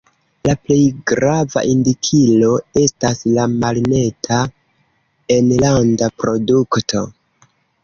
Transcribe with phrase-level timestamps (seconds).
[0.47, 0.77] La plej
[1.11, 2.49] grava indikilo
[2.85, 4.41] estas la Malneta
[5.39, 7.07] Enlanda Produkto.